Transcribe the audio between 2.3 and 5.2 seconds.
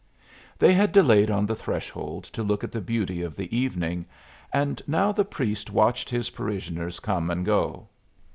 look at the beauty of the evening, and now